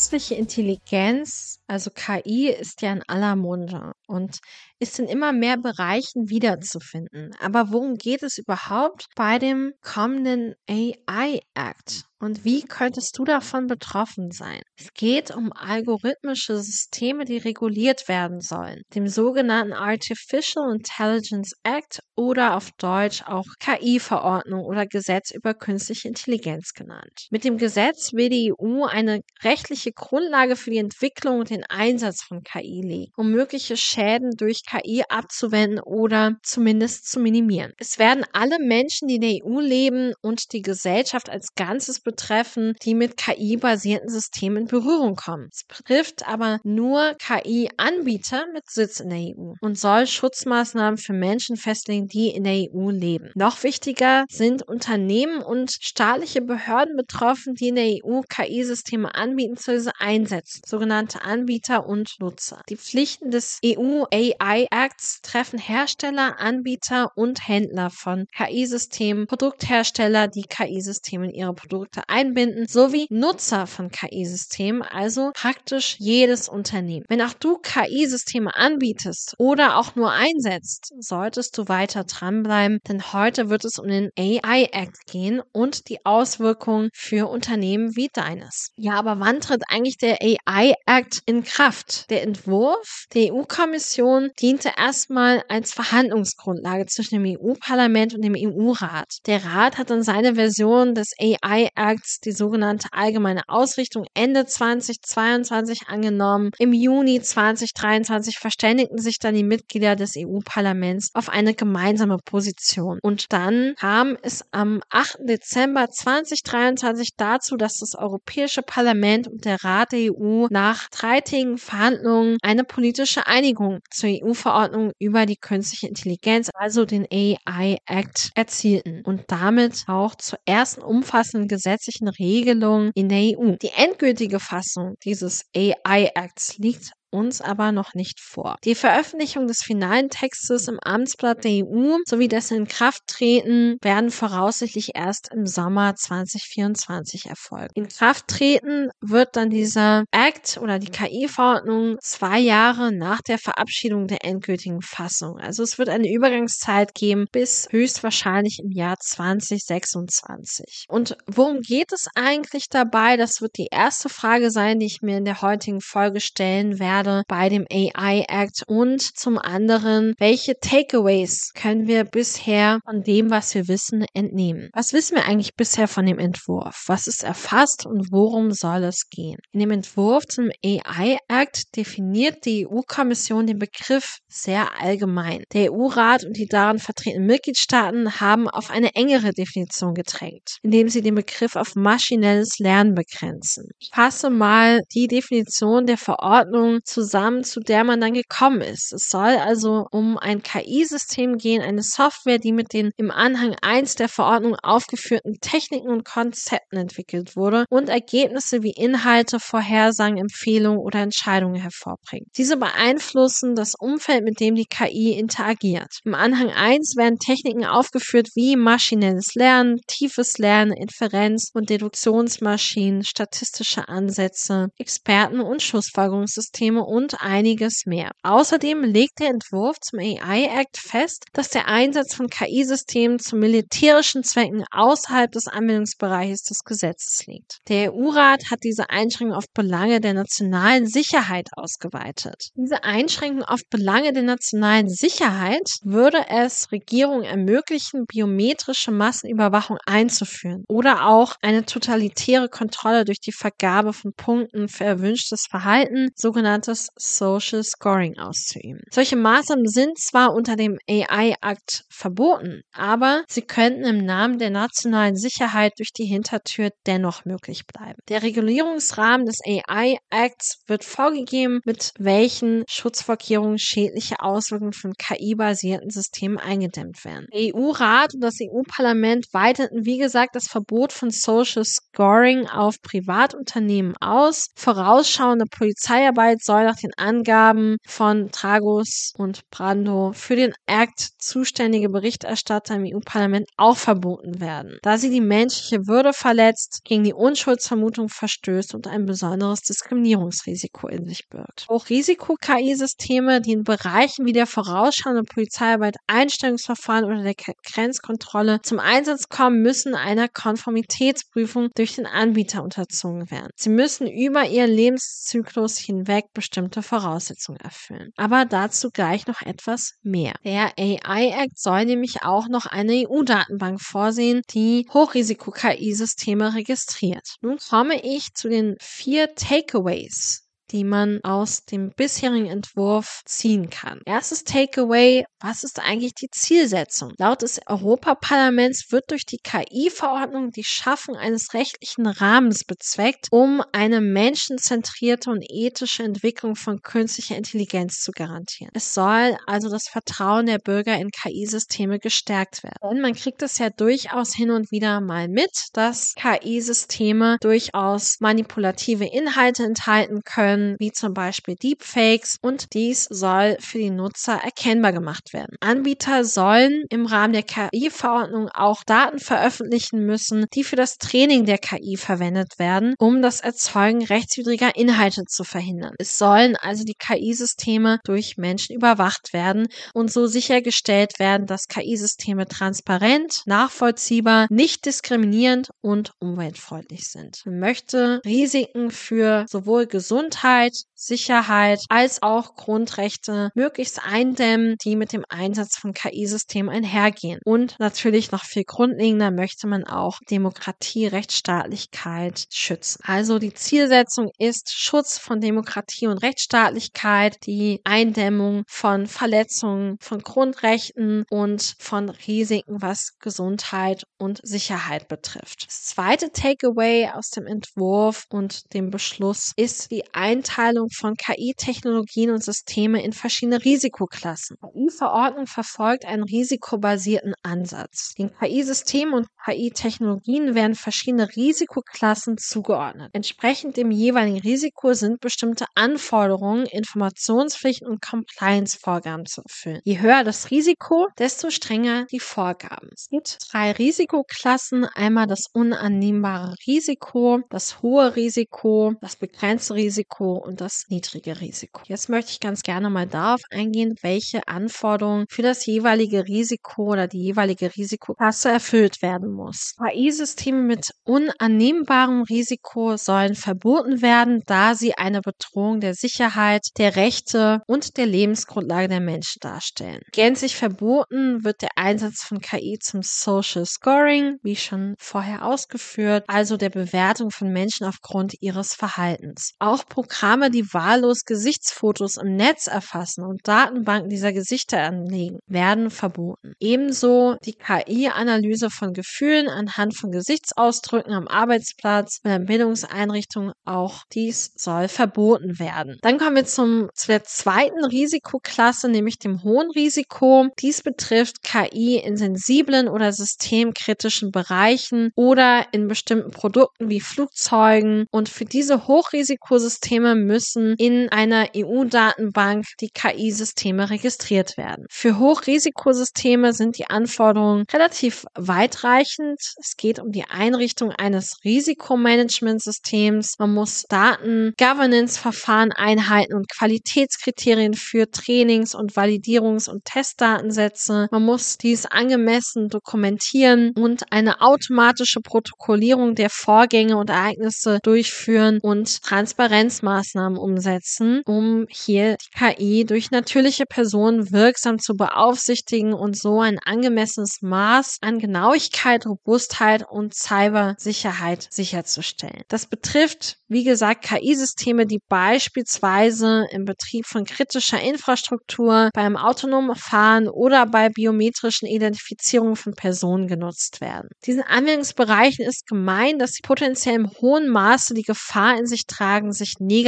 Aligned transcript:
Künstliche 0.00 0.34
Intelligenz, 0.34 1.60
also 1.66 1.90
KI, 1.90 2.48
ist 2.48 2.80
ja 2.80 2.90
in 2.90 3.02
aller 3.06 3.36
Munde. 3.36 3.92
Und 4.06 4.38
ist 4.80 4.98
in 4.98 5.06
immer 5.06 5.32
mehr 5.32 5.58
Bereichen 5.58 6.30
wiederzufinden. 6.30 7.30
Aber 7.38 7.70
worum 7.70 7.96
geht 7.96 8.22
es 8.22 8.38
überhaupt 8.38 9.06
bei 9.14 9.38
dem 9.38 9.72
kommenden 9.82 10.54
AI 10.68 11.40
Act? 11.54 12.04
Und 12.22 12.44
wie 12.44 12.62
könntest 12.62 13.16
du 13.18 13.24
davon 13.24 13.66
betroffen 13.66 14.30
sein? 14.30 14.60
Es 14.76 14.92
geht 14.92 15.34
um 15.34 15.52
algorithmische 15.54 16.60
Systeme, 16.60 17.24
die 17.24 17.38
reguliert 17.38 18.08
werden 18.08 18.42
sollen, 18.42 18.82
dem 18.94 19.08
sogenannten 19.08 19.72
Artificial 19.72 20.70
Intelligence 20.70 21.54
Act 21.62 22.00
oder 22.16 22.56
auf 22.56 22.72
Deutsch 22.72 23.22
auch 23.22 23.46
KI-Verordnung 23.58 24.66
oder 24.66 24.86
Gesetz 24.86 25.30
über 25.30 25.54
künstliche 25.54 26.08
Intelligenz 26.08 26.74
genannt. 26.74 27.26
Mit 27.30 27.44
dem 27.44 27.56
Gesetz 27.56 28.12
will 28.12 28.28
die 28.28 28.52
EU 28.52 28.84
eine 28.84 29.22
rechtliche 29.42 29.92
Grundlage 29.92 30.56
für 30.56 30.70
die 30.70 30.76
Entwicklung 30.76 31.38
und 31.38 31.48
den 31.48 31.64
Einsatz 31.64 32.22
von 32.22 32.42
KI 32.42 32.82
legen, 32.82 33.12
um 33.16 33.30
mögliche 33.30 33.78
Schäden 33.78 34.32
durch 34.36 34.62
KI 34.70 35.02
abzuwenden 35.08 35.80
oder 35.80 36.36
zumindest 36.42 37.10
zu 37.10 37.18
minimieren. 37.18 37.72
Es 37.78 37.98
werden 37.98 38.24
alle 38.32 38.58
Menschen, 38.60 39.08
die 39.08 39.16
in 39.16 39.20
der 39.20 39.44
EU 39.44 39.60
leben 39.60 40.12
und 40.22 40.52
die 40.52 40.62
Gesellschaft 40.62 41.28
als 41.28 41.54
Ganzes 41.56 42.00
betreffen, 42.00 42.74
die 42.84 42.94
mit 42.94 43.16
KI-basierten 43.16 44.08
Systemen 44.08 44.62
in 44.62 44.66
Berührung 44.68 45.16
kommen. 45.16 45.48
Es 45.52 45.64
betrifft 45.64 46.28
aber 46.28 46.60
nur 46.62 47.14
KI-Anbieter 47.18 48.46
mit 48.52 48.68
Sitz 48.70 49.00
in 49.00 49.10
der 49.10 49.36
EU 49.36 49.54
und 49.60 49.78
soll 49.78 50.06
Schutzmaßnahmen 50.06 50.98
für 50.98 51.14
Menschen 51.14 51.56
festlegen, 51.56 52.06
die 52.06 52.28
in 52.28 52.44
der 52.44 52.68
EU 52.72 52.90
leben. 52.90 53.30
Noch 53.34 53.62
wichtiger 53.64 54.24
sind 54.28 54.62
Unternehmen 54.62 55.42
und 55.42 55.72
staatliche 55.80 56.42
Behörden 56.42 56.96
betroffen, 56.96 57.54
die 57.54 57.68
in 57.68 57.74
der 57.74 58.04
EU 58.04 58.20
KI-Systeme 58.28 59.14
anbieten 59.14 59.54
bzw. 59.54 59.90
einsetzen, 59.98 60.62
sogenannte 60.64 61.22
Anbieter 61.22 61.86
und 61.86 62.14
Nutzer. 62.20 62.62
Die 62.68 62.76
Pflichten 62.76 63.30
des 63.30 63.58
EU 63.64 64.04
AI 64.12 64.59
Acts 64.70 65.20
treffen 65.22 65.58
Hersteller, 65.58 66.38
Anbieter 66.38 67.08
und 67.16 67.48
Händler 67.48 67.90
von 67.90 68.26
KI-Systemen, 68.36 69.26
Produkthersteller, 69.26 70.28
die 70.28 70.42
KI-Systeme 70.42 71.26
in 71.26 71.32
ihre 71.32 71.54
Produkte 71.54 72.02
einbinden, 72.08 72.66
sowie 72.66 73.06
Nutzer 73.10 73.66
von 73.66 73.90
KI-Systemen, 73.90 74.82
also 74.82 75.30
praktisch 75.34 75.96
jedes 75.98 76.48
Unternehmen. 76.48 77.06
Wenn 77.08 77.22
auch 77.22 77.34
du 77.34 77.58
KI-Systeme 77.58 78.54
anbietest 78.54 79.34
oder 79.38 79.76
auch 79.78 79.94
nur 79.94 80.12
einsetzt, 80.12 80.92
solltest 80.98 81.56
du 81.56 81.68
weiter 81.68 82.04
dranbleiben, 82.04 82.78
denn 82.86 83.12
heute 83.12 83.48
wird 83.48 83.64
es 83.64 83.78
um 83.78 83.88
den 83.88 84.10
AI 84.18 84.68
Act 84.72 85.06
gehen 85.10 85.40
und 85.52 85.88
die 85.88 86.04
Auswirkungen 86.04 86.90
für 86.92 87.28
Unternehmen 87.28 87.96
wie 87.96 88.08
deines. 88.12 88.70
Ja, 88.76 88.94
aber 88.94 89.20
wann 89.20 89.40
tritt 89.40 89.62
eigentlich 89.68 89.96
der 89.96 90.18
AI 90.20 90.74
Act 90.86 91.22
in 91.26 91.44
Kraft? 91.44 92.10
Der 92.10 92.22
Entwurf 92.22 93.06
der 93.14 93.32
EU-Kommission, 93.32 94.30
die 94.38 94.49
diente 94.50 94.72
erstmal 94.76 95.44
als 95.48 95.72
Verhandlungsgrundlage 95.72 96.86
zwischen 96.86 97.22
dem 97.22 97.38
EU-Parlament 97.38 98.14
und 98.14 98.22
dem 98.22 98.34
EU-Rat. 98.36 99.18
Der 99.26 99.44
Rat 99.44 99.78
hat 99.78 99.90
dann 99.90 100.02
seine 100.02 100.34
Version 100.34 100.94
des 100.96 101.12
AI-Acts, 101.20 102.18
die 102.18 102.32
sogenannte 102.32 102.88
allgemeine 102.90 103.42
Ausrichtung, 103.46 104.06
Ende 104.12 104.46
2022 104.46 105.82
angenommen. 105.86 106.50
Im 106.58 106.72
Juni 106.72 107.22
2023 107.22 108.38
verständigten 108.38 108.98
sich 108.98 109.20
dann 109.20 109.36
die 109.36 109.44
Mitglieder 109.44 109.94
des 109.94 110.14
EU-Parlaments 110.16 111.10
auf 111.14 111.28
eine 111.28 111.54
gemeinsame 111.54 112.16
Position. 112.24 112.98
Und 113.02 113.32
dann 113.32 113.74
kam 113.78 114.16
es 114.22 114.44
am 114.50 114.80
8. 114.90 115.18
Dezember 115.28 115.90
2023 115.90 117.10
dazu, 117.16 117.56
dass 117.56 117.78
das 117.78 117.94
Europäische 117.94 118.62
Parlament 118.62 119.28
und 119.28 119.44
der 119.44 119.62
Rat 119.62 119.92
der 119.92 120.12
EU 120.12 120.48
nach 120.50 120.88
dreitägigen 120.88 121.58
Verhandlungen 121.58 122.36
eine 122.42 122.64
politische 122.64 123.28
Einigung 123.28 123.78
zur 123.90 124.10
EU 124.10 124.29
verordnung 124.34 124.92
über 124.98 125.26
die 125.26 125.36
künstliche 125.36 125.88
Intelligenz, 125.88 126.50
also 126.54 126.84
den 126.84 127.06
AI 127.12 127.78
Act, 127.86 128.30
erzielten 128.34 129.02
und 129.04 129.24
damit 129.28 129.84
auch 129.86 130.14
zur 130.14 130.38
ersten 130.46 130.82
umfassenden 130.82 131.48
gesetzlichen 131.48 132.08
Regelung 132.08 132.90
in 132.94 133.08
der 133.08 133.18
EU. 133.18 133.56
Die 133.62 133.72
endgültige 133.76 134.40
Fassung 134.40 134.94
dieses 135.04 135.44
AI 135.56 136.10
Acts 136.14 136.58
liegt 136.58 136.92
uns 137.10 137.40
aber 137.40 137.72
noch 137.72 137.94
nicht 137.94 138.20
vor. 138.20 138.56
Die 138.64 138.74
Veröffentlichung 138.74 139.46
des 139.46 139.62
finalen 139.62 140.08
Textes 140.08 140.68
im 140.68 140.78
Amtsblatt 140.80 141.44
der 141.44 141.64
EU 141.64 141.96
sowie 142.06 142.28
dessen 142.28 142.58
Inkrafttreten 142.58 143.78
werden 143.82 144.10
voraussichtlich 144.10 144.92
erst 144.94 145.30
im 145.32 145.46
Sommer 145.46 145.94
2024 145.94 147.26
erfolgen. 147.26 147.70
In 147.74 147.88
Kraft 147.88 148.28
treten 148.28 148.88
wird 149.00 149.36
dann 149.36 149.50
dieser 149.50 150.04
Act 150.10 150.58
oder 150.58 150.78
die 150.78 150.90
KI-Verordnung 150.90 151.96
zwei 152.00 152.38
Jahre 152.38 152.92
nach 152.92 153.20
der 153.20 153.38
Verabschiedung 153.38 154.06
der 154.06 154.24
endgültigen 154.24 154.82
Fassung. 154.82 155.38
Also 155.38 155.62
es 155.62 155.78
wird 155.78 155.88
eine 155.88 156.10
Übergangszeit 156.10 156.94
geben 156.94 157.26
bis 157.32 157.68
höchstwahrscheinlich 157.70 158.60
im 158.62 158.70
Jahr 158.70 158.96
2026. 158.98 160.86
Und 160.88 161.16
worum 161.26 161.60
geht 161.60 161.92
es 161.92 162.08
eigentlich 162.14 162.68
dabei? 162.70 163.16
Das 163.16 163.40
wird 163.40 163.56
die 163.58 163.68
erste 163.70 164.08
Frage 164.08 164.50
sein, 164.50 164.78
die 164.78 164.86
ich 164.86 165.02
mir 165.02 165.18
in 165.18 165.24
der 165.24 165.42
heutigen 165.42 165.80
Folge 165.80 166.20
stellen 166.20 166.78
werde 166.78 166.99
gerade 167.02 167.22
bei 167.28 167.48
dem 167.48 167.66
AI 167.70 168.24
Act 168.28 168.64
und 168.66 169.00
zum 169.00 169.38
anderen, 169.38 170.14
welche 170.18 170.58
Takeaways 170.60 171.52
können 171.54 171.86
wir 171.86 172.04
bisher 172.04 172.80
von 172.84 173.02
dem, 173.02 173.30
was 173.30 173.54
wir 173.54 173.68
wissen, 173.68 174.04
entnehmen? 174.14 174.70
Was 174.72 174.92
wissen 174.92 175.16
wir 175.16 175.24
eigentlich 175.24 175.54
bisher 175.56 175.88
von 175.88 176.06
dem 176.06 176.18
Entwurf? 176.18 176.84
Was 176.86 177.06
ist 177.06 177.24
erfasst 177.24 177.86
und 177.86 178.08
worum 178.10 178.52
soll 178.52 178.84
es 178.84 179.08
gehen? 179.10 179.38
In 179.52 179.60
dem 179.60 179.70
Entwurf 179.70 180.26
zum 180.26 180.50
AI 180.64 181.18
Act 181.28 181.76
definiert 181.76 182.44
die 182.44 182.66
EU-Kommission 182.66 183.46
den 183.46 183.58
Begriff 183.58 184.18
sehr 184.28 184.80
allgemein. 184.80 185.44
Der 185.52 185.72
EU-Rat 185.72 186.24
und 186.24 186.36
die 186.36 186.46
daran 186.46 186.78
vertretenen 186.78 187.26
Mitgliedstaaten 187.26 188.20
haben 188.20 188.48
auf 188.48 188.70
eine 188.70 188.94
engere 188.94 189.32
Definition 189.32 189.94
gedrängt, 189.94 190.58
indem 190.62 190.88
sie 190.88 191.02
den 191.02 191.14
Begriff 191.14 191.56
auf 191.56 191.74
maschinelles 191.74 192.58
Lernen 192.58 192.94
begrenzen. 192.94 193.68
Ich 193.78 193.90
fasse 193.94 194.30
mal 194.30 194.80
die 194.94 195.06
Definition 195.06 195.86
der 195.86 195.98
Verordnung 195.98 196.80
zusammen, 196.90 197.44
zu 197.44 197.60
der 197.60 197.84
man 197.84 198.00
dann 198.00 198.12
gekommen 198.12 198.60
ist. 198.60 198.92
Es 198.92 199.08
soll 199.08 199.36
also 199.36 199.86
um 199.90 200.18
ein 200.18 200.42
KI-System 200.42 201.38
gehen, 201.38 201.62
eine 201.62 201.82
Software, 201.82 202.38
die 202.38 202.52
mit 202.52 202.72
den 202.72 202.90
im 202.96 203.10
Anhang 203.10 203.56
1 203.62 203.94
der 203.94 204.08
Verordnung 204.08 204.56
aufgeführten 204.62 205.38
Techniken 205.40 205.88
und 205.88 206.04
Konzepten 206.04 206.76
entwickelt 206.76 207.36
wurde 207.36 207.64
und 207.70 207.88
Ergebnisse 207.88 208.62
wie 208.62 208.72
Inhalte, 208.76 209.38
Vorhersagen, 209.40 210.18
Empfehlungen 210.18 210.80
oder 210.80 211.00
Entscheidungen 211.00 211.60
hervorbringt. 211.60 212.28
Diese 212.36 212.56
beeinflussen 212.56 213.54
das 213.54 213.74
Umfeld, 213.78 214.24
mit 214.24 214.40
dem 214.40 214.54
die 214.54 214.66
KI 214.66 215.12
interagiert. 215.12 216.00
Im 216.04 216.14
Anhang 216.14 216.50
1 216.50 216.96
werden 216.96 217.18
Techniken 217.18 217.64
aufgeführt 217.64 218.28
wie 218.34 218.56
maschinelles 218.56 219.34
Lernen, 219.34 219.80
tiefes 219.86 220.38
Lernen, 220.38 220.72
Inferenz 220.72 221.50
und 221.54 221.70
Deduktionsmaschinen, 221.70 223.04
statistische 223.04 223.88
Ansätze, 223.88 224.68
Experten- 224.78 225.40
und 225.40 225.62
Schlussfolgerungssysteme 225.62 226.79
Systeme 226.80 226.84
und 226.84 227.20
einiges 227.20 227.84
mehr. 227.86 228.10
Außerdem 228.22 228.82
legt 228.82 229.20
der 229.20 229.28
Entwurf 229.28 229.78
zum 229.80 229.98
AI 229.98 230.44
Act 230.60 230.78
fest, 230.78 231.24
dass 231.32 231.50
der 231.50 231.68
Einsatz 231.68 232.14
von 232.14 232.28
KI-Systemen 232.28 233.18
zu 233.18 233.36
militärischen 233.36 234.24
Zwecken 234.24 234.64
außerhalb 234.70 235.30
des 235.30 235.46
Anwendungsbereiches 235.46 236.42
des 236.42 236.64
Gesetzes 236.64 237.26
liegt. 237.26 237.58
Der 237.68 237.92
EU-Rat 237.92 238.50
hat 238.50 238.60
diese 238.64 238.90
Einschränkung 238.90 239.36
auf 239.36 239.44
Belange 239.54 240.00
der 240.00 240.14
nationalen 240.14 240.86
Sicherheit 240.86 241.48
ausgeweitet. 241.56 242.50
Diese 242.54 242.84
Einschränkung 242.84 243.42
auf 243.44 243.60
Belange 243.70 244.12
der 244.12 244.22
nationalen 244.22 244.88
Sicherheit 244.88 245.68
würde 245.82 246.18
es 246.28 246.72
Regierungen 246.72 247.24
ermöglichen, 247.24 248.04
biometrische 248.06 248.90
Massenüberwachung 248.90 249.78
einzuführen 249.86 250.64
oder 250.68 251.06
auch 251.06 251.34
eine 251.42 251.64
totalitäre 251.64 252.48
Kontrolle 252.48 253.04
durch 253.04 253.20
die 253.20 253.32
Vergabe 253.32 253.92
von 253.92 254.12
Punkten 254.12 254.68
für 254.68 254.84
erwünschtes 254.84 255.46
Verhalten, 255.48 256.08
sogenannte 256.14 256.69
sogenanntes 256.70 256.88
Social 256.96 257.62
Scoring 257.62 258.18
auszuüben. 258.18 258.80
Solche 258.90 259.16
Maßnahmen 259.16 259.66
sind 259.66 259.98
zwar 259.98 260.34
unter 260.34 260.56
dem 260.56 260.78
AI-Akt 260.88 261.84
verboten, 261.90 262.62
aber 262.72 263.24
sie 263.28 263.42
könnten 263.42 263.84
im 263.84 264.04
Namen 264.04 264.38
der 264.38 264.50
nationalen 264.50 265.16
Sicherheit 265.16 265.72
durch 265.78 265.92
die 265.92 266.04
Hintertür 266.04 266.70
dennoch 266.86 267.24
möglich 267.24 267.66
bleiben. 267.66 267.98
Der 268.08 268.22
Regulierungsrahmen 268.22 269.26
des 269.26 269.38
AI-Acts 269.44 270.62
wird 270.66 270.84
vorgegeben, 270.84 271.60
mit 271.64 271.92
welchen 271.98 272.64
Schutzvorkehrungen 272.68 273.58
schädliche 273.58 274.20
Auswirkungen 274.20 274.72
von 274.72 274.94
KI-basierten 274.94 275.90
Systemen 275.90 276.38
eingedämmt 276.38 277.04
werden. 277.04 277.26
Der 277.32 277.54
EU-Rat 277.54 278.14
und 278.14 278.20
das 278.20 278.38
EU-Parlament 278.40 279.26
weiteten, 279.32 279.84
wie 279.84 279.98
gesagt, 279.98 280.34
das 280.34 280.46
Verbot 280.48 280.92
von 280.92 281.10
Social 281.10 281.64
Scoring 281.64 282.46
auf 282.46 282.80
Privatunternehmen 282.82 283.94
aus. 284.00 284.48
Vorausschauende 284.56 285.46
Polizeiarbeit 285.50 286.42
soll 286.42 286.59
nach 286.64 286.76
den 286.76 286.92
Angaben 286.96 287.76
von 287.86 288.30
Tragos 288.30 289.12
und 289.16 289.48
Brando 289.50 290.12
für 290.12 290.36
den 290.36 290.52
Act 290.66 291.00
zuständige 291.18 291.88
Berichterstatter 291.88 292.76
im 292.76 292.84
EU-Parlament 292.84 293.48
auch 293.56 293.76
verboten 293.76 294.40
werden, 294.40 294.78
da 294.82 294.98
sie 294.98 295.10
die 295.10 295.20
menschliche 295.20 295.86
Würde 295.86 296.12
verletzt, 296.12 296.80
gegen 296.84 297.04
die 297.04 297.14
Unschuldsvermutung 297.14 298.08
verstößt 298.08 298.74
und 298.74 298.86
ein 298.86 299.06
besonderes 299.06 299.60
Diskriminierungsrisiko 299.60 300.88
in 300.88 301.06
sich 301.06 301.28
birgt. 301.28 301.66
Hochrisiko-KI-Systeme, 301.68 303.40
die 303.40 303.52
in 303.52 303.64
Bereichen 303.64 304.26
wie 304.26 304.32
der 304.32 304.46
vorausschauenden 304.46 305.26
Polizeiarbeit, 305.26 305.96
Einstellungsverfahren 306.06 307.04
oder 307.04 307.22
der 307.22 307.34
Grenzkontrolle 307.34 308.60
zum 308.62 308.78
Einsatz 308.78 309.28
kommen, 309.28 309.62
müssen 309.62 309.94
einer 309.94 310.28
Konformitätsprüfung 310.28 311.68
durch 311.74 311.96
den 311.96 312.06
Anbieter 312.06 312.62
unterzogen 312.62 313.30
werden. 313.30 313.50
Sie 313.56 313.70
müssen 313.70 314.06
über 314.06 314.46
ihren 314.46 314.70
Lebenszyklus 314.70 315.78
hinweg 315.78 316.26
bestimmte 316.40 316.82
Voraussetzungen 316.82 317.60
erfüllen. 317.60 318.12
Aber 318.16 318.46
dazu 318.46 318.88
gleich 318.90 319.26
noch 319.26 319.42
etwas 319.42 319.92
mehr. 320.02 320.32
Der 320.42 320.72
AI 320.78 321.44
Act 321.44 321.58
soll 321.58 321.84
nämlich 321.84 322.22
auch 322.22 322.48
noch 322.48 322.64
eine 322.64 323.06
EU-Datenbank 323.06 323.78
vorsehen, 323.82 324.40
die 324.54 324.86
Hochrisiko-KI-Systeme 324.90 326.54
registriert. 326.54 327.36
Nun 327.42 327.58
komme 327.58 328.02
ich 328.02 328.32
zu 328.32 328.48
den 328.48 328.76
vier 328.80 329.34
Takeaways 329.34 330.46
die 330.70 330.84
man 330.84 331.20
aus 331.22 331.64
dem 331.64 331.90
bisherigen 331.90 332.46
Entwurf 332.46 333.22
ziehen 333.24 333.70
kann. 333.70 334.00
Erstes 334.04 334.44
Takeaway, 334.44 335.24
was 335.40 335.64
ist 335.64 335.80
eigentlich 335.80 336.14
die 336.14 336.30
Zielsetzung? 336.30 337.12
Laut 337.18 337.42
des 337.42 337.60
Europaparlaments 337.66 338.92
wird 338.92 339.10
durch 339.10 339.26
die 339.26 339.38
KI-Verordnung 339.38 340.50
die 340.50 340.64
Schaffung 340.64 341.16
eines 341.16 341.54
rechtlichen 341.54 342.06
Rahmens 342.06 342.64
bezweckt, 342.64 343.28
um 343.30 343.62
eine 343.72 344.00
menschenzentrierte 344.00 345.30
und 345.30 345.44
ethische 345.48 346.02
Entwicklung 346.02 346.56
von 346.56 346.82
künstlicher 346.82 347.36
Intelligenz 347.36 348.00
zu 348.00 348.12
garantieren. 348.12 348.70
Es 348.74 348.94
soll 348.94 349.36
also 349.46 349.68
das 349.68 349.88
Vertrauen 349.88 350.46
der 350.46 350.58
Bürger 350.58 350.96
in 350.96 351.10
KI-Systeme 351.10 351.98
gestärkt 351.98 352.62
werden. 352.62 352.76
Denn 352.82 353.00
man 353.00 353.14
kriegt 353.14 353.42
es 353.42 353.58
ja 353.58 353.70
durchaus 353.70 354.34
hin 354.34 354.50
und 354.50 354.70
wieder 354.70 355.00
mal 355.00 355.28
mit, 355.28 355.50
dass 355.72 356.14
KI-Systeme 356.14 357.38
durchaus 357.40 358.16
manipulative 358.20 359.06
Inhalte 359.06 359.64
enthalten 359.64 360.22
können 360.24 360.59
können, 360.60 360.76
wie 360.78 360.92
zum 360.92 361.14
Beispiel 361.14 361.56
Deepfakes 361.56 362.38
und 362.42 362.74
dies 362.74 363.04
soll 363.04 363.56
für 363.60 363.78
die 363.78 363.90
Nutzer 363.90 364.40
erkennbar 364.42 364.92
gemacht 364.92 365.32
werden. 365.32 365.56
Anbieter 365.60 366.24
sollen 366.24 366.84
im 366.90 367.06
Rahmen 367.06 367.32
der 367.32 367.42
KI-Verordnung 367.42 368.48
auch 368.52 368.82
Daten 368.84 369.18
veröffentlichen 369.18 370.04
müssen, 370.04 370.46
die 370.54 370.64
für 370.64 370.76
das 370.76 370.98
Training 370.98 371.44
der 371.44 371.58
KI 371.58 371.96
verwendet 371.96 372.58
werden, 372.58 372.94
um 372.98 373.22
das 373.22 373.40
Erzeugen 373.40 374.04
rechtswidriger 374.04 374.76
Inhalte 374.76 375.24
zu 375.26 375.44
verhindern. 375.44 375.94
Es 375.98 376.18
sollen 376.18 376.56
also 376.56 376.84
die 376.84 376.94
KI-Systeme 376.94 377.98
durch 378.04 378.36
Menschen 378.36 378.76
überwacht 378.76 379.32
werden 379.32 379.68
und 379.94 380.12
so 380.12 380.26
sichergestellt 380.26 381.18
werden, 381.18 381.46
dass 381.46 381.68
KI-Systeme 381.68 382.46
transparent, 382.46 383.42
nachvollziehbar, 383.46 384.46
nicht 384.50 384.86
diskriminierend 384.86 385.70
und 385.80 386.12
umweltfreundlich 386.20 387.08
sind. 387.08 387.42
Man 387.44 387.58
möchte 387.58 388.20
Risiken 388.24 388.90
für 388.90 389.46
sowohl 389.48 389.86
Gesundheit 389.86 390.49
Gesundheit, 390.50 390.74
Sicherheit 390.94 391.80
als 391.88 392.22
auch 392.22 392.54
Grundrechte 392.56 393.50
möglichst 393.54 394.04
eindämmen, 394.04 394.76
die 394.84 394.96
mit 394.96 395.12
dem 395.12 395.24
Einsatz 395.28 395.78
von 395.78 395.94
KI-Systemen 395.94 396.70
einhergehen. 396.70 397.40
Und 397.44 397.76
natürlich 397.78 398.32
noch 398.32 398.44
viel 398.44 398.64
grundlegender 398.64 399.30
möchte 399.30 399.66
man 399.66 399.84
auch 399.84 400.18
Demokratie, 400.30 401.06
Rechtsstaatlichkeit 401.06 402.44
schützen. 402.50 403.00
Also 403.02 403.38
die 403.38 403.54
Zielsetzung 403.54 404.30
ist 404.38 404.72
Schutz 404.72 405.16
von 405.18 405.40
Demokratie 405.40 406.06
und 406.06 406.18
Rechtsstaatlichkeit, 406.18 407.36
die 407.46 407.80
Eindämmung 407.84 408.64
von 408.68 409.06
Verletzungen 409.06 409.96
von 410.00 410.20
Grundrechten 410.20 411.24
und 411.30 411.76
von 411.78 412.10
Risiken, 412.10 412.82
was 412.82 413.12
Gesundheit 413.20 414.04
und 414.18 414.40
Sicherheit 414.42 415.08
betrifft. 415.08 415.66
Das 415.66 415.84
zweite 415.84 416.30
Takeaway 416.30 417.08
aus 417.14 417.30
dem 417.30 417.46
Entwurf 417.46 418.26
und 418.28 418.74
dem 418.74 418.90
Beschluss 418.90 419.52
ist 419.56 419.90
die 419.90 420.04
Einteilung 420.12 420.39
Einteilung 420.40 420.88
von 420.88 421.16
KI-Technologien 421.16 422.30
und 422.30 422.42
Systeme 422.42 423.04
in 423.04 423.12
verschiedene 423.12 423.62
Risikoklassen. 423.62 424.56
Die 424.74 424.86
KI-Verordnung 424.86 425.46
verfolgt 425.46 426.06
einen 426.06 426.22
risikobasierten 426.22 427.34
Ansatz. 427.42 428.14
Den 428.16 428.30
KI-Systemen 428.34 429.12
und 429.12 429.26
KI-Technologien 429.44 430.54
werden 430.54 430.76
verschiedene 430.76 431.28
Risikoklassen 431.36 432.38
zugeordnet. 432.38 433.10
Entsprechend 433.12 433.76
dem 433.76 433.90
jeweiligen 433.90 434.40
Risiko 434.40 434.94
sind 434.94 435.20
bestimmte 435.20 435.66
Anforderungen, 435.74 436.64
Informationspflichten 436.64 437.86
und 437.86 438.00
Compliance-Vorgaben 438.00 439.26
zu 439.26 439.42
erfüllen. 439.42 439.80
Je 439.84 440.00
höher 440.00 440.24
das 440.24 440.50
Risiko, 440.50 441.08
desto 441.18 441.50
strenger 441.50 442.06
die 442.10 442.20
Vorgaben. 442.20 442.88
Es 442.94 443.08
gibt 443.10 443.36
drei 443.52 443.72
Risikoklassen. 443.72 444.86
Einmal 444.94 445.26
das 445.26 445.48
unannehmbare 445.52 446.54
Risiko, 446.66 447.40
das 447.50 447.82
hohe 447.82 448.16
Risiko, 448.16 448.94
das 449.02 449.16
begrenzte 449.16 449.74
Risiko 449.74 450.29
und 450.32 450.60
das 450.60 450.84
niedrige 450.88 451.40
Risiko. 451.40 451.82
Jetzt 451.86 452.08
möchte 452.08 452.30
ich 452.32 452.40
ganz 452.40 452.62
gerne 452.62 452.90
mal 452.90 453.06
darauf 453.06 453.40
eingehen, 453.50 453.94
welche 454.02 454.46
Anforderungen 454.46 455.26
für 455.28 455.42
das 455.42 455.66
jeweilige 455.66 456.26
Risiko 456.26 456.92
oder 456.92 457.08
die 457.08 457.22
jeweilige 457.22 457.74
Risikoklasse 457.76 458.50
erfüllt 458.50 459.02
werden 459.02 459.32
muss. 459.32 459.74
KI-Systeme 459.76 460.62
mit 460.62 460.90
unannehmbarem 461.04 462.22
Risiko 462.22 462.96
sollen 462.96 463.34
verboten 463.34 464.02
werden, 464.02 464.42
da 464.46 464.74
sie 464.74 464.94
eine 464.94 465.20
Bedrohung 465.20 465.80
der 465.80 465.94
Sicherheit, 465.94 466.68
der 466.78 466.96
Rechte 466.96 467.60
und 467.66 467.96
der 467.96 468.06
Lebensgrundlage 468.06 468.88
der 468.88 469.00
Menschen 469.00 469.40
darstellen. 469.40 470.00
Gänzlich 470.12 470.56
verboten 470.56 471.44
wird 471.44 471.62
der 471.62 471.70
Einsatz 471.76 472.22
von 472.22 472.40
KI 472.40 472.78
zum 472.80 473.00
Social 473.02 473.66
Scoring, 473.66 474.36
wie 474.42 474.56
schon 474.56 474.94
vorher 474.98 475.44
ausgeführt, 475.44 476.24
also 476.28 476.56
der 476.56 476.70
Bewertung 476.70 477.30
von 477.30 477.52
Menschen 477.52 477.86
aufgrund 477.86 478.34
ihres 478.40 478.74
Verhaltens. 478.74 479.54
Auch 479.58 479.84
Programme 479.86 480.19
Programme, 480.20 480.50
die 480.50 480.74
wahllos 480.74 481.24
Gesichtsfotos 481.24 482.18
im 482.18 482.36
Netz 482.36 482.66
erfassen 482.66 483.24
und 483.24 483.40
Datenbanken 483.48 484.10
dieser 484.10 484.34
Gesichter 484.34 484.82
anlegen, 484.82 485.38
werden 485.46 485.88
verboten. 485.88 486.52
Ebenso 486.60 487.36
die 487.46 487.54
KI-Analyse 487.54 488.68
von 488.68 488.92
Gefühlen 488.92 489.48
anhand 489.48 489.96
von 489.96 490.10
Gesichtsausdrücken 490.10 491.14
am 491.14 491.26
Arbeitsplatz 491.26 492.18
oder 492.22 492.36
in 492.36 492.44
Bildungseinrichtungen, 492.44 493.52
auch 493.64 494.02
dies 494.12 494.52
soll 494.56 494.88
verboten 494.88 495.58
werden. 495.58 495.96
Dann 496.02 496.18
kommen 496.18 496.36
wir 496.36 496.44
zum, 496.44 496.90
zu 496.94 497.06
der 497.06 497.24
zweiten 497.24 497.82
Risikoklasse, 497.82 498.90
nämlich 498.90 499.18
dem 499.18 499.42
hohen 499.42 499.70
Risiko. 499.70 500.48
Dies 500.58 500.82
betrifft 500.82 501.42
KI 501.42 501.96
in 501.96 502.18
sensiblen 502.18 502.88
oder 502.88 503.14
systemkritischen 503.14 504.32
Bereichen 504.32 505.12
oder 505.16 505.64
in 505.72 505.88
bestimmten 505.88 506.30
Produkten 506.30 506.90
wie 506.90 507.00
Flugzeugen. 507.00 508.04
Und 508.10 508.28
für 508.28 508.44
diese 508.44 508.86
Hochrisikosysteme 508.86 509.99
Systeme 510.00 510.14
müssen 510.14 510.74
in 510.78 511.10
einer 511.10 511.48
EU-Datenbank 511.54 512.64
die 512.80 512.88
KI-Systeme 512.88 513.90
registriert 513.90 514.56
werden. 514.56 514.86
Für 514.88 515.18
Hochrisikosysteme 515.18 516.54
sind 516.54 516.78
die 516.78 516.86
Anforderungen 516.88 517.64
relativ 517.70 518.24
weitreichend. 518.34 519.38
Es 519.58 519.76
geht 519.76 519.98
um 519.98 520.10
die 520.10 520.24
Einrichtung 520.24 520.92
eines 520.92 521.36
Risikomanagementsystems. 521.44 523.34
Man 523.38 523.52
muss 523.52 523.82
Daten, 523.88 524.54
Governance-Verfahren 524.58 525.72
einhalten 525.72 526.34
und 526.34 526.48
Qualitätskriterien 526.48 527.74
für 527.74 528.10
Trainings- 528.10 528.74
und 528.74 528.92
Validierungs- 528.94 529.68
und 529.68 529.84
Testdatensätze. 529.84 531.08
Man 531.10 531.24
muss 531.24 531.58
dies 531.58 531.84
angemessen 531.84 532.68
dokumentieren 532.68 533.72
und 533.76 534.10
eine 534.10 534.40
automatische 534.40 535.20
Protokollierung 535.20 536.14
der 536.14 536.30
Vorgänge 536.30 536.96
und 536.96 537.10
Ereignisse 537.10 537.80
durchführen 537.82 538.60
und 538.62 539.02
Transparenz 539.02 539.82
machen 539.82 539.89
Kontrollmaßnahmen 539.90 540.38
umsetzen, 540.38 541.22
um 541.26 541.66
hier 541.68 542.16
die 542.16 542.38
KI 542.38 542.84
durch 542.84 543.10
natürliche 543.10 543.64
Personen 543.66 544.30
wirksam 544.32 544.78
zu 544.78 544.94
beaufsichtigen 544.94 545.92
und 545.92 546.16
so 546.16 546.40
ein 546.40 546.58
angemessenes 546.64 547.38
Maß 547.42 547.98
an 548.00 548.18
Genauigkeit, 548.18 549.06
Robustheit 549.06 549.84
und 549.88 550.14
Cybersicherheit 550.14 551.48
sicherzustellen. 551.50 552.42
Das 552.48 552.66
betrifft, 552.66 553.36
wie 553.48 553.64
gesagt, 553.64 554.04
KI-Systeme, 554.04 554.86
die 554.86 555.00
beispielsweise 555.08 556.46
im 556.50 556.64
Betrieb 556.64 557.06
von 557.06 557.24
kritischer 557.24 557.80
Infrastruktur, 557.80 558.90
beim 558.94 559.16
autonomen 559.16 559.74
Fahren 559.74 560.28
oder 560.28 560.66
bei 560.66 560.88
biometrischen 560.88 561.66
Identifizierungen 561.66 562.56
von 562.56 562.74
Personen 562.74 563.26
genutzt 563.26 563.80
werden. 563.80 564.08
Diesen 564.26 564.42
Anwendungsbereichen 564.42 565.44
ist 565.44 565.66
gemein, 565.66 566.18
dass 566.18 566.32
sie 566.32 566.42
potenziell 566.42 566.94
im 566.94 567.10
hohen 567.20 567.48
Maße 567.48 567.94
die 567.94 568.02
Gefahr 568.02 568.58
in 568.58 568.66
sich 568.66 568.86
tragen, 568.86 569.32
sich 569.32 569.54
negativ 569.58 569.79